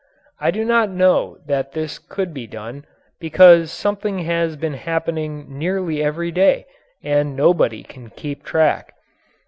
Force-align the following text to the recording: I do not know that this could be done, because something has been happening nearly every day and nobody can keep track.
I 0.39 0.49
do 0.49 0.65
not 0.65 0.89
know 0.89 1.37
that 1.45 1.73
this 1.73 1.99
could 1.99 2.33
be 2.33 2.47
done, 2.47 2.85
because 3.19 3.71
something 3.71 4.17
has 4.25 4.55
been 4.55 4.73
happening 4.73 5.45
nearly 5.59 6.01
every 6.03 6.31
day 6.31 6.65
and 7.03 7.35
nobody 7.35 7.83
can 7.83 8.09
keep 8.09 8.41
track. 8.43 8.95